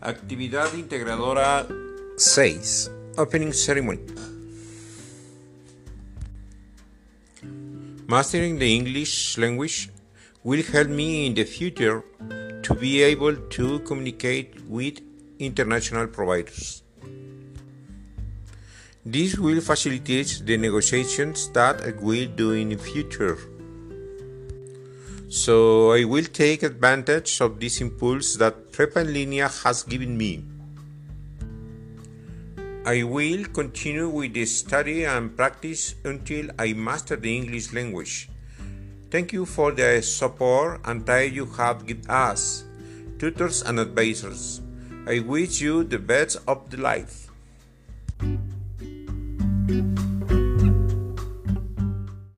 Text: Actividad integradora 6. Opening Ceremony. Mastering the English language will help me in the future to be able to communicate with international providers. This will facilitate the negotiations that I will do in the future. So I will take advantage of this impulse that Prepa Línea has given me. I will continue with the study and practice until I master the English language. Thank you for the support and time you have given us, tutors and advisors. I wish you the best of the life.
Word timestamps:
Actividad 0.00 0.74
integradora 0.74 1.66
6. 2.16 2.88
Opening 3.18 3.52
Ceremony. 3.52 3.98
Mastering 8.06 8.60
the 8.60 8.72
English 8.76 9.36
language 9.38 9.90
will 10.44 10.62
help 10.62 10.88
me 10.88 11.26
in 11.26 11.34
the 11.34 11.42
future 11.42 12.04
to 12.62 12.74
be 12.74 13.02
able 13.02 13.34
to 13.50 13.80
communicate 13.80 14.54
with 14.68 15.00
international 15.40 16.06
providers. 16.06 16.84
This 19.04 19.36
will 19.36 19.60
facilitate 19.60 20.42
the 20.44 20.56
negotiations 20.56 21.48
that 21.54 21.82
I 21.82 21.90
will 22.00 22.28
do 22.36 22.52
in 22.52 22.68
the 22.68 22.78
future. 22.78 23.36
So 25.28 25.92
I 25.92 26.04
will 26.04 26.24
take 26.24 26.62
advantage 26.62 27.42
of 27.42 27.60
this 27.60 27.82
impulse 27.82 28.36
that 28.36 28.72
Prepa 28.72 29.04
Línea 29.04 29.52
has 29.62 29.82
given 29.82 30.16
me. 30.16 30.42
I 32.86 33.02
will 33.02 33.44
continue 33.44 34.08
with 34.08 34.32
the 34.32 34.46
study 34.46 35.04
and 35.04 35.36
practice 35.36 35.96
until 36.02 36.48
I 36.58 36.72
master 36.72 37.16
the 37.16 37.36
English 37.36 37.74
language. 37.74 38.30
Thank 39.10 39.34
you 39.34 39.44
for 39.44 39.70
the 39.70 40.00
support 40.00 40.80
and 40.86 41.04
time 41.06 41.34
you 41.34 41.44
have 41.60 41.84
given 41.84 42.08
us, 42.08 42.64
tutors 43.18 43.60
and 43.60 43.78
advisors. 43.78 44.62
I 45.06 45.20
wish 45.20 45.60
you 45.60 45.84
the 45.84 45.98
best 45.98 46.38
of 46.48 46.70
the 46.70 46.78
life. 46.78 47.28